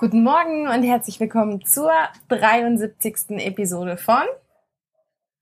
[0.00, 1.92] Guten Morgen und herzlich willkommen zur
[2.28, 3.32] 73.
[3.32, 4.22] Episode von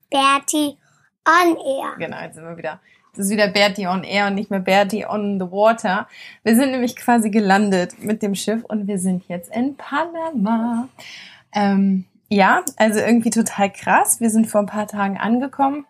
[0.09, 0.77] Bertie
[1.25, 1.95] on Air.
[1.97, 2.81] Genau, jetzt sind wir wieder.
[3.15, 6.09] Das ist wieder Bertie on Air und nicht mehr Bertie on the Water.
[6.43, 10.89] Wir sind nämlich quasi gelandet mit dem Schiff und wir sind jetzt in Panama.
[11.55, 14.19] Ähm, ja, also irgendwie total krass.
[14.19, 15.85] Wir sind vor ein paar Tagen angekommen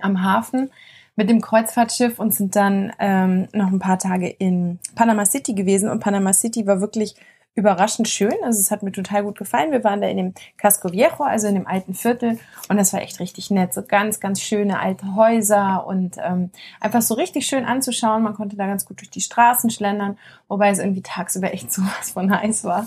[0.00, 0.70] am Hafen
[1.16, 5.90] mit dem Kreuzfahrtschiff und sind dann ähm, noch ein paar Tage in Panama City gewesen.
[5.90, 7.14] Und Panama City war wirklich
[7.54, 8.34] überraschend schön.
[8.44, 9.72] Also es hat mir total gut gefallen.
[9.72, 12.38] Wir waren da in dem Casco Viejo, also in dem alten Viertel.
[12.68, 13.74] Und das war echt richtig nett.
[13.74, 18.22] So ganz, ganz schöne alte Häuser und ähm, einfach so richtig schön anzuschauen.
[18.22, 20.16] Man konnte da ganz gut durch die Straßen schlendern,
[20.48, 22.86] wobei es irgendwie tagsüber echt sowas von heiß war.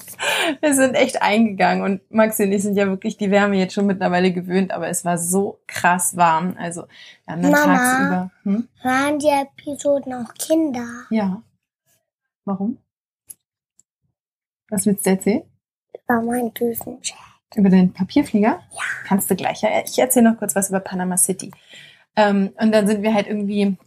[0.62, 3.86] Wir sind echt eingegangen und Maxi und ich sind ja wirklich die Wärme jetzt schon
[3.86, 6.56] mittlerweile gewöhnt, aber es war so krass warm.
[6.58, 6.84] Also
[7.26, 8.32] wir haben dann Mama, tagsüber.
[8.44, 8.68] Hm?
[8.82, 10.88] Waren die Episoden auch Kinder?
[11.10, 11.44] Ja.
[12.46, 12.78] Warum?
[14.74, 15.44] Was willst du erzählen?
[15.94, 17.14] Über mein Düsenjet.
[17.56, 18.60] Über den Papierflieger?
[18.72, 18.82] Ja.
[19.06, 19.62] Kannst du gleich.
[19.62, 21.52] Ja, ich erzähle noch kurz was über Panama City.
[22.16, 23.78] Ähm, und dann sind wir halt irgendwie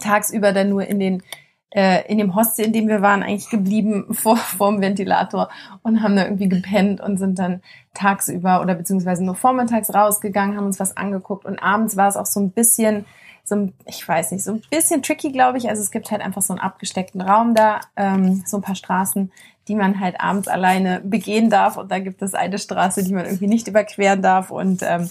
[0.00, 1.22] tagsüber dann nur in den
[1.70, 5.48] äh, in dem Hostel, in dem wir waren, eigentlich geblieben vor vorm Ventilator
[5.82, 7.62] und haben da irgendwie gepennt und sind dann
[7.94, 12.26] tagsüber oder beziehungsweise nur vormittags rausgegangen, haben uns was angeguckt und abends war es auch
[12.26, 13.06] so ein bisschen
[13.44, 15.70] so ein, ich weiß nicht, so ein bisschen tricky, glaube ich.
[15.70, 19.32] Also es gibt halt einfach so einen abgesteckten Raum da, ähm, so ein paar Straßen,
[19.68, 21.76] die man halt abends alleine begehen darf.
[21.76, 24.50] Und da gibt es eine Straße, die man irgendwie nicht überqueren darf.
[24.50, 25.10] Und ähm,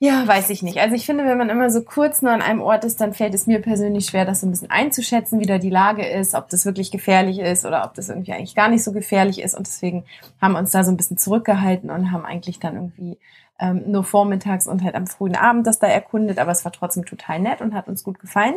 [0.00, 0.78] ja, weiß ich nicht.
[0.78, 3.32] Also ich finde, wenn man immer so kurz nur an einem Ort ist, dann fällt
[3.32, 6.50] es mir persönlich schwer, das so ein bisschen einzuschätzen, wie da die Lage ist, ob
[6.50, 9.54] das wirklich gefährlich ist oder ob das irgendwie eigentlich gar nicht so gefährlich ist.
[9.56, 10.04] Und deswegen
[10.42, 13.18] haben wir uns da so ein bisschen zurückgehalten und haben eigentlich dann irgendwie
[13.58, 16.38] ähm, nur vormittags und halt am frühen Abend das da erkundet.
[16.38, 18.56] Aber es war trotzdem total nett und hat uns gut gefallen.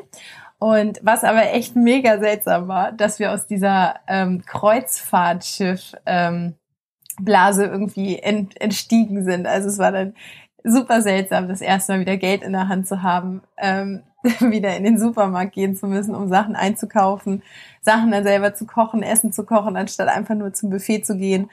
[0.59, 6.55] Und was aber echt mega seltsam war, dass wir aus dieser ähm, Kreuzfahrtschiff ähm,
[7.19, 9.45] Blase irgendwie ent, entstiegen sind.
[9.45, 10.15] Also es war dann
[10.63, 14.03] super seltsam, das erste Mal wieder Geld in der Hand zu haben, ähm,
[14.39, 17.43] wieder in den Supermarkt gehen zu müssen, um Sachen einzukaufen,
[17.81, 21.49] Sachen dann selber zu kochen, Essen zu kochen, anstatt einfach nur zum Buffet zu gehen.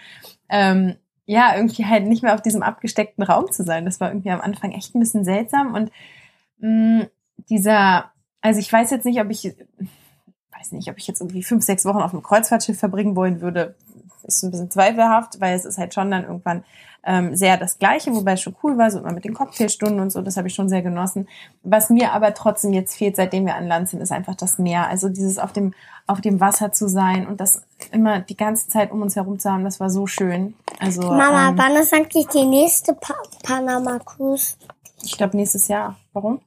[0.49, 3.85] Ähm, ja, irgendwie halt nicht mehr auf diesem abgesteckten Raum zu sein.
[3.85, 5.91] Das war irgendwie am Anfang echt ein bisschen seltsam und
[6.59, 7.07] mh,
[7.49, 8.11] dieser
[8.45, 9.57] also ich weiß jetzt nicht, ob ich,
[10.53, 13.75] weiß nicht, ob ich jetzt irgendwie fünf, sechs Wochen auf einem Kreuzfahrtschiff verbringen wollen würde.
[14.23, 16.63] Ist ein bisschen zweifelhaft, weil es ist halt schon dann irgendwann
[17.05, 20.11] ähm, sehr das Gleiche, wobei es schon cool war, so immer mit den Cocktailstunden und
[20.11, 21.27] so, das habe ich schon sehr genossen.
[21.63, 24.89] Was mir aber trotzdem jetzt fehlt, seitdem wir an Land sind, ist einfach das Meer.
[24.89, 25.73] Also dieses auf dem,
[26.07, 27.63] auf dem Wasser zu sein und das
[27.93, 30.55] immer die ganze Zeit um uns herum zu haben, das war so schön.
[30.81, 34.57] Also, Mama, ähm, wann ist eigentlich die nächste pa Panama Cruise?
[35.03, 35.97] ich glaube nächstes Jahr.
[36.13, 36.41] Warum?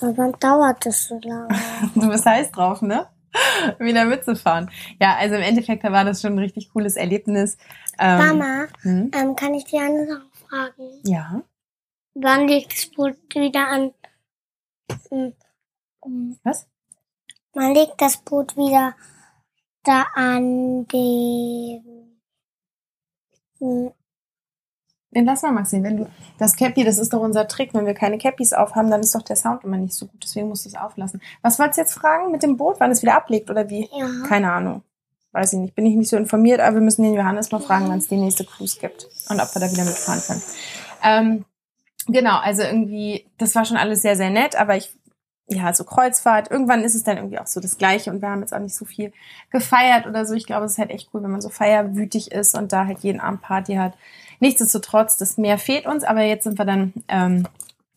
[0.00, 1.48] Und wann dauert das so lange?
[1.94, 3.06] Du bist heiß drauf, ne?
[3.78, 4.70] Wieder mitzufahren.
[5.00, 7.56] Ja, also im Endeffekt war das schon ein richtig cooles Erlebnis.
[7.98, 9.10] Ähm, Mama, hm?
[9.14, 11.00] ähm, kann ich dir eine Sache fragen?
[11.04, 11.42] Ja.
[12.14, 13.92] Wann liegt das Boot wieder an?
[15.12, 15.34] ähm,
[16.42, 16.66] Was?
[17.54, 18.94] Man legt das Boot wieder
[19.84, 22.10] da an dem.
[25.12, 25.82] Den lass mal, Maxi.
[25.82, 26.06] Wenn du
[26.38, 27.74] das Cappy, das ist doch unser Trick.
[27.74, 30.22] Wenn wir keine Cappies aufhaben, dann ist doch der Sound immer nicht so gut.
[30.22, 31.20] Deswegen musst du es auflassen.
[31.42, 33.88] Was wolltest du jetzt fragen mit dem Boot, wann es wieder ablegt oder wie?
[33.92, 34.08] Ja.
[34.28, 34.82] Keine Ahnung.
[35.32, 35.74] Weiß ich nicht.
[35.74, 38.16] Bin ich nicht so informiert, aber wir müssen den Johannes mal fragen, wann es die
[38.16, 40.42] nächste Cruise gibt und ob wir da wieder mitfahren können.
[41.02, 41.44] Ähm,
[42.06, 44.92] genau, also irgendwie, das war schon alles sehr, sehr nett, aber ich,
[45.48, 48.40] ja, so Kreuzfahrt, irgendwann ist es dann irgendwie auch so das Gleiche und wir haben
[48.40, 49.12] jetzt auch nicht so viel
[49.50, 50.34] gefeiert oder so.
[50.34, 53.00] Ich glaube, es ist halt echt cool, wenn man so feierwütig ist und da halt
[53.00, 53.94] jeden Abend Party hat.
[54.40, 57.46] Nichtsdestotrotz, das Meer fehlt uns, aber jetzt sind wir dann, ähm,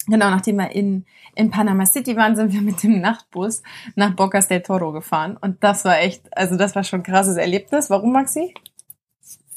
[0.07, 1.05] genau, nachdem wir in,
[1.35, 3.63] in Panama City waren, sind wir mit dem Nachtbus
[3.95, 5.37] nach Bocas del Toro gefahren.
[5.39, 7.89] Und das war echt, also das war schon ein krasses Erlebnis.
[7.89, 8.53] Warum, Maxi?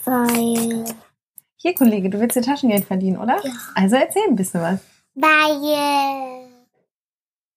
[0.05, 0.85] Weil.
[1.57, 3.45] Hier, Kollege, du willst dir Taschengeld verdienen, oder?
[3.45, 3.53] Ja.
[3.75, 4.81] Also erzähl ein bisschen was.
[5.15, 6.49] Weil.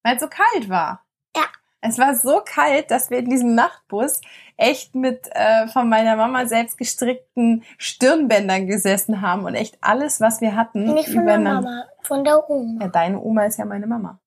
[0.04, 1.06] Weil es so kalt war.
[1.36, 1.44] Ja.
[1.82, 4.22] Es war so kalt, dass wir in diesem Nachtbus
[4.60, 10.42] echt mit äh, von meiner Mama selbst gestrickten Stirnbändern gesessen haben und echt alles, was
[10.42, 12.84] wir hatten, Nicht von der Mama, von der Oma.
[12.84, 14.20] Ja, deine Oma ist ja meine Mama.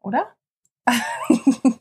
[0.00, 0.28] Oder?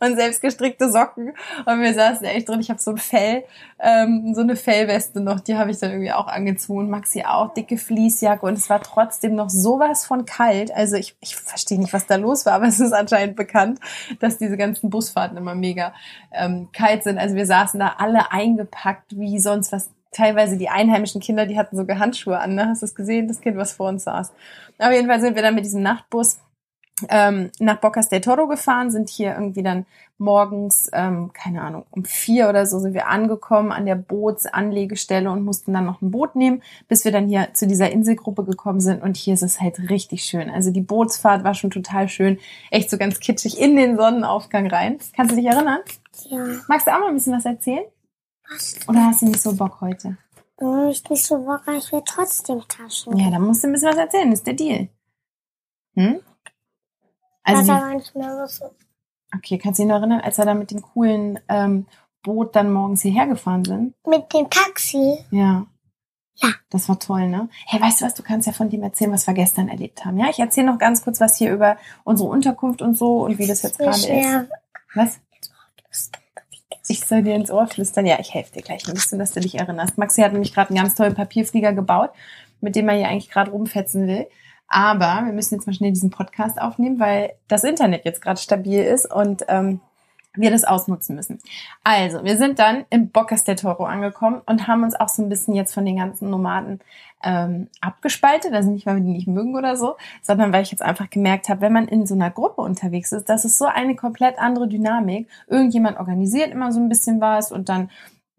[0.00, 1.34] und selbst gestrickte Socken.
[1.66, 2.60] Und wir saßen echt drin.
[2.60, 3.44] Ich habe so ein Fell,
[3.78, 6.90] ähm, so eine Fellweste noch, die habe ich dann irgendwie auch angezogen.
[6.90, 8.44] Maxi auch, dicke Fließjacke.
[8.44, 10.72] Und es war trotzdem noch sowas von kalt.
[10.72, 13.80] Also ich, ich verstehe nicht, was da los war, aber es ist anscheinend bekannt,
[14.20, 15.94] dass diese ganzen Busfahrten immer mega
[16.32, 17.18] ähm, kalt sind.
[17.18, 19.90] Also wir saßen da alle eingepackt, wie sonst was.
[20.10, 22.54] Teilweise die einheimischen Kinder, die hatten sogar Handschuhe an.
[22.54, 22.66] Ne?
[22.68, 23.28] Hast du es gesehen?
[23.28, 24.32] Das Kind, was vor uns saß.
[24.78, 26.38] Auf jeden Fall sind wir dann mit diesem Nachtbus
[27.08, 29.86] ähm, nach Bocas del Toro gefahren, sind hier irgendwie dann
[30.18, 35.44] morgens, ähm, keine Ahnung, um vier oder so sind wir angekommen an der Bootsanlegestelle und
[35.44, 39.02] mussten dann noch ein Boot nehmen, bis wir dann hier zu dieser Inselgruppe gekommen sind.
[39.02, 40.50] Und hier ist es halt richtig schön.
[40.50, 42.38] Also die Bootsfahrt war schon total schön.
[42.70, 44.98] Echt so ganz kitschig in den Sonnenaufgang rein.
[45.14, 45.80] Kannst du dich erinnern?
[46.28, 47.84] Ja, Magst du auch mal ein bisschen was erzählen?
[48.50, 48.76] was?
[48.88, 50.16] Oder hast du nicht so Bock heute?
[50.90, 53.16] Ich nicht so Bock ich will trotzdem Taschen.
[53.16, 54.30] Ja, dann musst du ein bisschen was erzählen.
[54.30, 54.88] Das ist der Deal.
[55.94, 56.20] Hm?
[57.48, 58.70] Also, das wie- aber nicht mehr so.
[59.36, 61.86] Okay, kannst du dich noch erinnern, als wir da mit dem coolen ähm,
[62.22, 63.94] Boot dann morgens hierher gefahren sind?
[64.06, 65.18] Mit dem Taxi.
[65.30, 65.66] Ja.
[66.36, 66.48] Ja.
[66.70, 67.48] Das war toll, ne?
[67.66, 70.18] Hey, weißt du was, du kannst ja von dem erzählen, was wir gestern erlebt haben.
[70.18, 73.46] Ja, ich erzähle noch ganz kurz was hier über unsere Unterkunft und so und wie
[73.46, 74.48] das jetzt gerade ist.
[74.94, 75.20] Was?
[76.88, 78.06] Ich soll dir ins Ohr flüstern.
[78.06, 79.98] Ja, ich helfe dir gleich ein bisschen, dass du dich erinnerst.
[79.98, 82.10] Maxi hat nämlich gerade einen ganz tollen Papierflieger gebaut,
[82.60, 84.26] mit dem er hier eigentlich gerade rumfetzen will.
[84.68, 88.82] Aber wir müssen jetzt mal schnell diesen Podcast aufnehmen, weil das Internet jetzt gerade stabil
[88.82, 89.80] ist und ähm,
[90.34, 91.40] wir das ausnutzen müssen.
[91.82, 95.28] Also, wir sind dann im Bocas del Toro angekommen und haben uns auch so ein
[95.28, 96.80] bisschen jetzt von den ganzen Nomaden
[97.22, 98.52] ähm, abgespaltet.
[98.52, 101.48] Also nicht, weil wir die nicht mögen oder so, sondern weil ich jetzt einfach gemerkt
[101.48, 104.68] habe, wenn man in so einer Gruppe unterwegs ist, das ist so eine komplett andere
[104.68, 105.28] Dynamik.
[105.48, 107.90] Irgendjemand organisiert immer so ein bisschen was und dann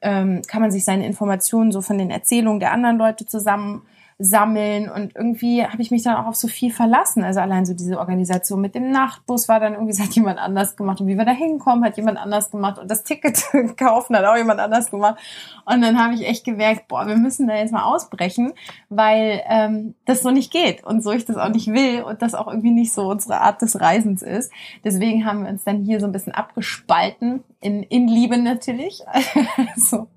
[0.02, 3.81] ähm, kann man sich seine Informationen so von den Erzählungen der anderen Leute zusammen
[4.21, 7.24] sammeln und irgendwie habe ich mich dann auch auf so viel verlassen.
[7.24, 10.75] Also allein so diese Organisation mit dem Nachtbus war dann irgendwie, das hat jemand anders
[10.75, 13.42] gemacht und wie wir da hinkommen, hat jemand anders gemacht und das Ticket
[13.77, 15.18] kaufen hat auch jemand anders gemacht.
[15.63, 18.51] Und dann habe ich echt gemerkt, boah, wir müssen da jetzt mal ausbrechen,
[18.89, 22.36] weil ähm, das so nicht geht und so ich das auch nicht will und das
[22.36, 24.51] auch irgendwie nicht so unsere Art des Reisens ist.
[24.83, 29.01] Deswegen haben wir uns dann hier so ein bisschen abgespalten, in, in Liebe natürlich.
[29.77, 30.07] so,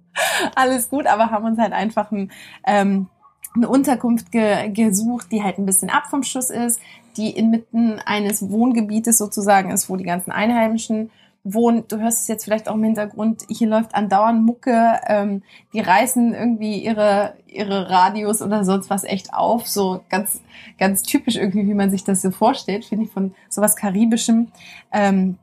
[0.57, 2.33] alles gut, aber haben uns halt einfach ein
[2.67, 3.07] ähm,
[3.55, 6.81] eine Unterkunft ge gesucht, die halt ein bisschen ab vom Schuss ist,
[7.17, 11.11] die inmitten eines Wohngebietes sozusagen ist, wo die ganzen Einheimischen
[11.45, 11.85] wohnen.
[11.89, 16.35] Du hörst es jetzt vielleicht auch im Hintergrund, hier läuft andauernd Mucke, ähm, die reißen
[16.35, 20.41] irgendwie ihre, ihre Radios oder sonst was echt auf, so ganz,
[20.79, 24.49] ganz typisch irgendwie, wie man sich das so vorstellt, finde ich von sowas Karibischem.
[24.93, 25.37] Ähm,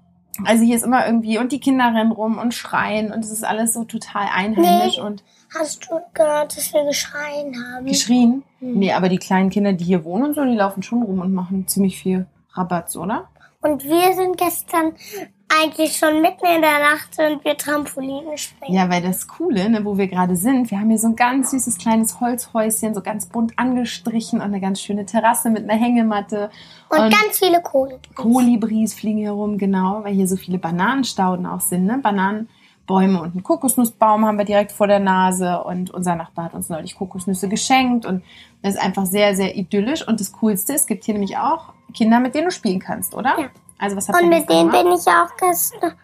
[0.46, 3.44] also hier ist immer irgendwie, und die Kinder rennen rum und schreien und es ist
[3.44, 5.02] alles so total einheimisch Nee.
[5.04, 5.24] und
[5.58, 7.86] Hast du gehört, dass wir geschreien haben?
[7.88, 8.44] geschrien.
[8.60, 8.78] Hm.
[8.80, 11.34] Nee, aber die kleinen Kinder, die hier wohnen und so, die laufen schon rum und
[11.34, 13.30] machen ziemlich viel Rabatz, oder?
[13.62, 14.94] Und wir sind gestern
[15.62, 18.74] eigentlich schon mitten in der Nacht und wir Trampolinen springen.
[18.76, 21.52] Ja, weil das Coole, ne, wo wir gerade sind, wir haben hier so ein ganz
[21.52, 26.50] süßes kleines Holzhäuschen, so ganz bunt angestrichen und eine ganz schöne Terrasse mit einer Hängematte.
[26.90, 28.00] Und, Und- ganz viele Kohle.
[28.16, 31.98] Kolibris fliegen hier rum, genau, weil hier so viele Bananenstauden auch sind, ne?
[32.02, 36.70] Bananenbäume und einen Kokosnussbaum haben wir direkt vor der Nase und unser Nachbar hat uns
[36.70, 38.24] neulich Kokosnüsse geschenkt und
[38.62, 42.20] das ist einfach sehr, sehr idyllisch und das Coolste, es gibt hier nämlich auch Kinder,
[42.20, 43.40] mit denen du spielen kannst, oder?
[43.40, 43.48] Ja.
[43.80, 44.84] Also was habt Und mit denen gemacht?
[44.84, 45.98] bin ich auch gestern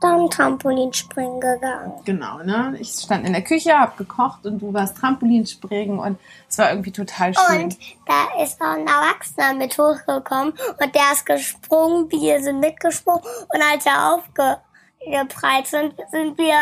[0.00, 1.92] dann Trampolinspringen gegangen.
[2.04, 2.74] Genau, ne?
[2.80, 6.18] Ich stand in der Küche, hab gekocht und du warst Trampolinspringen und
[6.48, 7.64] es war irgendwie total schön.
[7.64, 13.22] Und da ist auch ein Erwachsener mit hochgekommen und der ist gesprungen, wir sind mitgesprungen
[13.22, 16.56] und als er aufgeprallt sind, sind wir,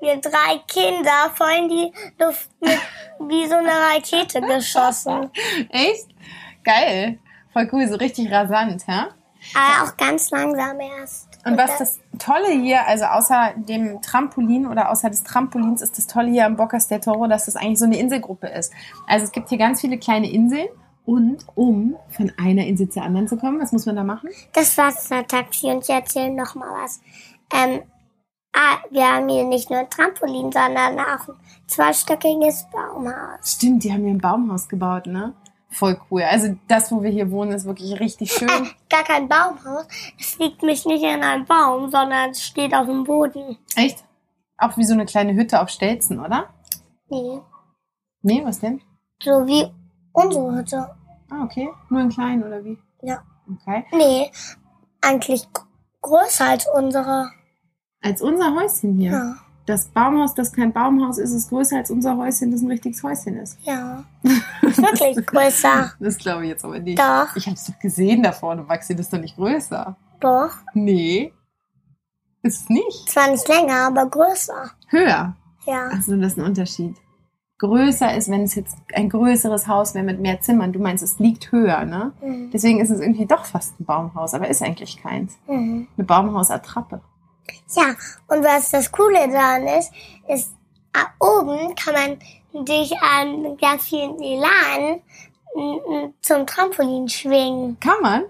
[0.00, 2.78] wir drei Kinder voll in die Luft mit,
[3.28, 5.30] wie so eine Rakete geschossen.
[5.68, 6.08] Echt?
[6.64, 7.18] Geil.
[7.52, 9.08] Voll cool, so richtig rasant, ja?
[9.54, 11.28] Aber auch ganz langsam erst.
[11.44, 16.06] Und was das Tolle hier, also außer dem Trampolin oder außer des Trampolins, ist das
[16.06, 18.72] Tolle hier am Bocas del Toro, dass das eigentlich so eine Inselgruppe ist.
[19.06, 20.68] Also es gibt hier ganz viele kleine Inseln
[21.06, 24.28] und um von einer Insel zur anderen zu kommen, was muss man da machen?
[24.52, 27.00] Das Wassertaxi und ich erzähle noch mal was.
[27.52, 27.82] Ähm,
[28.52, 31.34] ah, wir haben hier nicht nur ein Trampolin, sondern auch ein
[31.66, 33.38] zweistöckiges Baumhaus.
[33.44, 35.34] Stimmt, die haben hier ein Baumhaus gebaut, ne?
[35.72, 36.22] Voll cool.
[36.22, 38.48] Also das, wo wir hier wohnen, ist wirklich richtig schön.
[38.90, 39.86] Gar kein Baumhaus.
[40.18, 43.56] Es liegt mich nicht in einem Baum, sondern es steht auf dem Boden.
[43.76, 44.04] Echt?
[44.58, 46.48] Auch wie so eine kleine Hütte auf Stelzen, oder?
[47.08, 47.40] Nee.
[48.22, 48.80] Nee, was denn?
[49.22, 49.66] So wie
[50.12, 50.94] unsere Hütte.
[51.30, 51.68] Ah, okay.
[51.88, 52.76] Nur in klein, oder wie?
[53.02, 53.22] Ja.
[53.50, 53.84] Okay.
[53.92, 54.30] Nee,
[55.00, 55.48] eigentlich
[56.02, 57.30] größer als unsere.
[58.02, 59.12] Als unser Häuschen hier.
[59.12, 59.36] Ja.
[59.66, 63.36] Das Baumhaus, das kein Baumhaus ist, ist größer als unser Häuschen, das ein richtiges Häuschen
[63.36, 63.58] ist.
[63.62, 64.04] Ja.
[64.82, 65.92] Wirklich größer.
[66.00, 66.98] Das glaube ich jetzt aber nicht.
[66.98, 67.34] Doch.
[67.36, 69.96] Ich habe es doch gesehen da vorne, Maxi, das ist doch nicht größer.
[70.20, 70.50] Doch.
[70.74, 71.32] Nee.
[72.42, 73.10] Ist es nicht.
[73.10, 74.70] Zwar nicht länger, aber größer.
[74.88, 75.36] Höher.
[75.66, 75.88] Ja.
[75.88, 76.96] Also das ist ein Unterschied.
[77.58, 80.72] Größer ist, wenn es jetzt ein größeres Haus wäre mit mehr Zimmern.
[80.72, 82.12] Du meinst, es liegt höher, ne?
[82.22, 82.50] Mhm.
[82.50, 85.36] Deswegen ist es irgendwie doch fast ein Baumhaus, aber ist eigentlich keins.
[85.46, 85.86] Mhm.
[85.96, 87.02] Eine Baumhausattrappe.
[87.76, 87.94] Ja,
[88.28, 89.92] und was das Coole daran ist,
[90.28, 90.54] ist,
[91.20, 92.18] oben kann man
[92.52, 95.02] dich an ganz vielen Elan
[96.22, 97.78] zum Trampolin schwingen.
[97.80, 98.22] Kann man?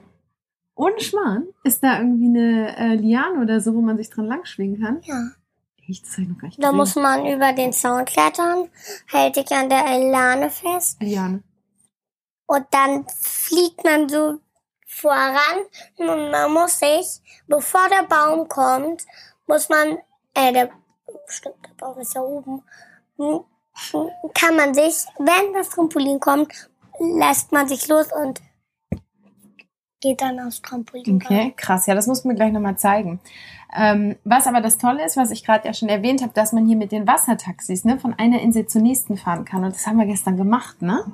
[0.75, 1.49] Ohne Schmarrn?
[1.65, 5.01] Ist da irgendwie eine äh, Liane oder so, wo man sich dran langschwingen kann?
[5.05, 5.31] Ja.
[5.89, 6.77] Echt, das ich noch gar nicht Da gesehen.
[6.77, 8.69] muss man über den Zaun klettern,
[9.07, 11.43] hält dich an der Elane fest Liane.
[12.47, 14.39] und dann fliegt man so
[14.87, 15.59] voran
[15.97, 19.05] und man muss sich, bevor der Baum kommt,
[19.47, 19.99] muss man,
[20.35, 20.71] äh, der,
[21.27, 22.63] stimmt, der Baum ist ja oben,
[24.35, 28.41] kann man sich, wenn das Trampolin kommt, lässt man sich los und
[30.01, 31.17] geht dann aufs Trampolin.
[31.17, 31.87] Okay, krass.
[31.87, 33.21] Ja, das muss mir gleich nochmal zeigen.
[33.77, 36.67] Ähm, was aber das Tolle ist, was ich gerade ja schon erwähnt habe, dass man
[36.67, 39.65] hier mit den Wassertaxis ne, von einer Insel zur nächsten fahren kann.
[39.65, 41.05] Und das haben wir gestern gemacht, ne?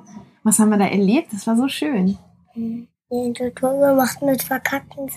[0.43, 1.33] Was haben wir da erlebt?
[1.33, 2.17] Das war so schön.
[2.55, 2.87] Die
[3.55, 5.09] Tour gemacht mit verkackten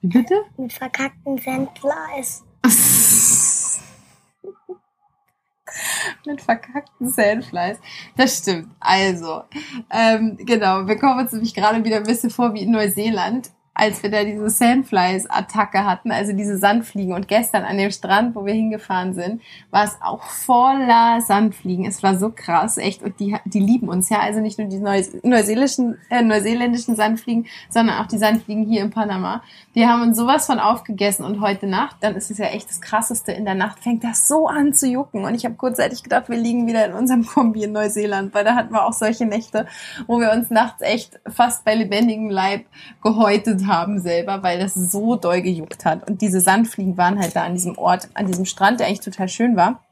[0.00, 0.34] Wie bitte?
[0.56, 2.44] mit verkackten Sandflies.
[6.26, 7.78] mit verkackten Sandflies.
[8.16, 8.68] Das stimmt.
[8.80, 9.42] Also,
[9.90, 14.04] ähm, genau, wir kommen uns nämlich gerade wieder ein bisschen vor wie in Neuseeland, als
[14.04, 17.12] wir da diese Sandflies-Attacke hatten, also diese Sandfliegen.
[17.12, 21.84] Und gestern an dem Strand, wo wir hingefahren sind, war es auch voller Sandfliegen.
[21.84, 23.02] Es war so krass, echt.
[23.02, 24.20] Und die, die lieben uns ja.
[24.20, 28.90] Also nicht nur die Neus neuseeländischen, äh, neuseeländischen Sandfliegen, sondern auch die Sandfliegen hier in
[28.90, 29.42] Panama.
[29.72, 32.80] Wir haben uns sowas von aufgegessen und heute Nacht, dann ist es ja echt das
[32.80, 33.32] Krasseste.
[33.32, 35.24] In der Nacht fängt das so an zu jucken.
[35.24, 38.54] Und ich habe kurzzeitig gedacht, wir liegen wieder in unserem Kombi in Neuseeland, weil da
[38.54, 39.66] hatten wir auch solche Nächte,
[40.06, 42.66] wo wir uns nachts echt fast bei lebendigem Leib
[43.02, 46.08] gehäutet haben selber, weil das so doll gejuckt hat.
[46.08, 49.28] Und diese Sandfliegen waren halt da an diesem Ort, an diesem Strand, der eigentlich total
[49.28, 49.84] schön war,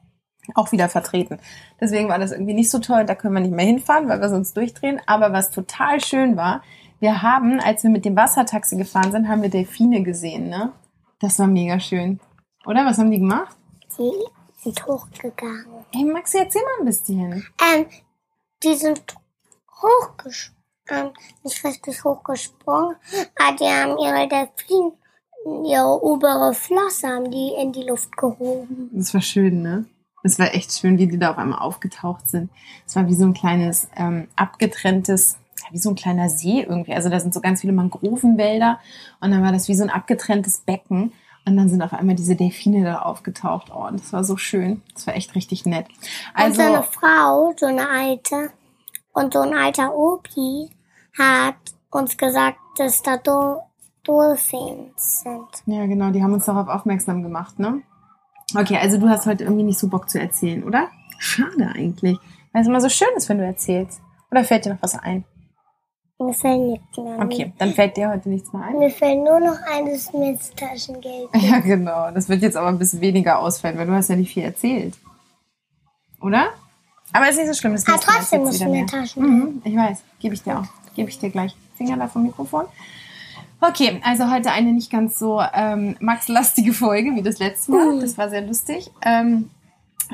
[0.55, 1.39] auch wieder vertreten.
[1.79, 3.05] Deswegen war das irgendwie nicht so toll.
[3.05, 5.01] Da können wir nicht mehr hinfahren, weil wir sonst durchdrehen.
[5.05, 6.61] Aber was total schön war,
[6.99, 10.71] wir haben, als wir mit dem Wassertaxi gefahren sind, haben wir Delfine gesehen, ne?
[11.19, 12.19] Das war mega schön.
[12.65, 12.85] Oder?
[12.85, 13.55] Was haben die gemacht?
[13.97, 14.11] Die
[14.57, 15.65] sind hochgegangen.
[15.91, 17.45] Hey, Maxi, erzähl mal ein bisschen.
[17.61, 17.85] Ähm,
[18.63, 19.15] die sind
[19.81, 21.11] hochgesprungen, ähm,
[21.43, 22.95] nicht richtig hochgesprungen,
[23.37, 24.91] aber die haben ihre Delfin,
[25.65, 28.89] ihre obere Flosse haben die in die Luft gehoben.
[28.93, 29.85] Das war schön, ne?
[30.25, 32.49] Es war echt schön, wie die da auf einmal aufgetaucht sind.
[32.87, 35.37] Es war wie so ein kleines, ähm, abgetrenntes,
[35.71, 36.93] wie so ein kleiner See irgendwie.
[36.93, 38.79] Also da sind so ganz viele Mangrovenwälder
[39.19, 41.11] und dann war das wie so ein abgetrenntes Becken.
[41.45, 43.69] Und dann sind auf einmal diese Delfine da aufgetaucht.
[43.75, 44.81] Oh, und das war so schön.
[44.93, 45.87] Das war echt richtig nett.
[46.41, 48.51] und so eine Also, Frau, so eine alte,
[49.13, 50.69] und so ein alter Opi
[51.17, 51.55] hat
[51.91, 53.61] uns gesagt, dass da Dol
[54.03, 55.47] Dolphins sind.
[55.65, 57.83] ja genau, die haben uns darauf aufmerksam gemacht, ne?
[58.53, 60.89] Okay, also du hast heute irgendwie nicht so Bock zu erzählen, oder?
[61.19, 62.17] Schade eigentlich.
[62.51, 64.01] Weil es immer so schön ist, wenn du erzählst.
[64.29, 65.23] Oder fällt dir noch was ein?
[66.19, 67.23] Mir fällt nichts mehr ein.
[67.23, 68.77] Okay, dann fällt dir heute nichts mehr ein.
[68.77, 72.11] Mir fällt nur noch ein, dass mir ins Taschengeld Ja, genau.
[72.11, 74.95] Das wird jetzt aber ein bisschen weniger ausfallen, weil du hast ja nicht viel erzählt.
[76.21, 76.49] Oder?
[77.13, 77.73] Aber ist nicht so schlimm.
[77.73, 78.87] Das Mal trotzdem wird's muss wieder mir mehr.
[78.87, 79.33] Taschengeld.
[79.33, 80.03] Mhm, ich weiß.
[80.19, 80.65] Gebe ich dir auch.
[80.95, 81.55] Gebe ich dir gleich.
[81.77, 82.65] Finger da vom Mikrofon.
[83.61, 87.99] Okay, also heute eine nicht ganz so ähm, Max-lastige Folge wie das letzte Mal.
[88.01, 88.91] Das war sehr lustig.
[89.01, 89.49] Ähm,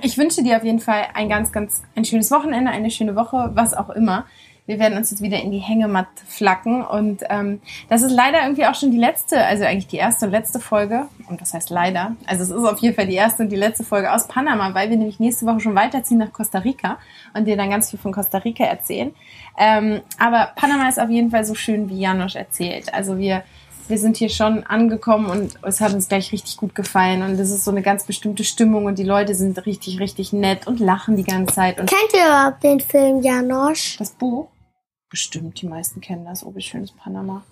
[0.01, 3.51] ich wünsche dir auf jeden Fall ein ganz, ganz ein schönes Wochenende, eine schöne Woche,
[3.56, 4.25] was auch immer.
[4.70, 7.60] Wir werden uns jetzt wieder in die Hängematte flacken und ähm,
[7.90, 11.08] das ist leider irgendwie auch schon die letzte, also eigentlich die erste und letzte Folge.
[11.28, 12.16] Und das heißt leider.
[12.28, 14.92] Also es ist auf jeden Fall die erste und die letzte Folge aus Panama, weil
[14.92, 17.00] wir nämlich nächste Woche schon weiterziehen nach Costa Rica
[17.34, 19.12] und dir dann ganz viel von Costa Rica erzählen.
[19.58, 22.94] Ähm, aber Panama ist auf jeden Fall so schön, wie Janosch erzählt.
[22.94, 23.42] Also wir
[23.88, 27.50] wir sind hier schon angekommen und es hat uns gleich richtig gut gefallen und es
[27.50, 31.16] ist so eine ganz bestimmte Stimmung und die Leute sind richtig, richtig nett und lachen
[31.16, 33.98] die ganze Zeit und Kennt ihr überhaupt den Film Janosch?
[33.98, 34.48] das Buch,
[35.10, 37.44] bestimmt, die meisten kennen das, oh, wie schön ist Panama.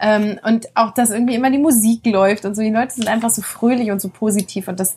[0.00, 3.30] Ähm, und auch, dass irgendwie immer die Musik läuft und so, die Leute sind einfach
[3.30, 4.96] so fröhlich und so positiv und das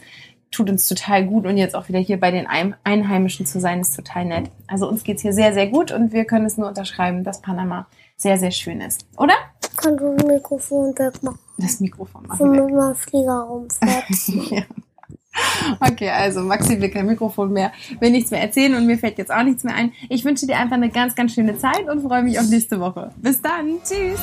[0.52, 3.82] tut uns total gut und jetzt auch wieder hier bei den Ein- Einheimischen zu sein,
[3.82, 4.50] ist total nett.
[4.68, 7.88] Also uns geht's hier sehr, sehr gut und wir können es nur unterschreiben, dass Panama
[8.16, 9.34] sehr, sehr schön ist, oder?
[9.76, 12.62] Kannst du das Mikrofon wegmachen, Das Mikrofon machen wir.
[12.62, 14.04] damit mein Flieger rumfährt?
[14.52, 14.62] Ja.
[15.80, 19.32] Okay, also Maxi will kein Mikrofon mehr, will nichts mehr erzählen und mir fällt jetzt
[19.32, 19.92] auch nichts mehr ein.
[20.10, 23.12] Ich wünsche dir einfach eine ganz, ganz schöne Zeit und freue mich auf nächste Woche.
[23.18, 23.80] Bis dann.
[23.84, 24.20] Tschüss.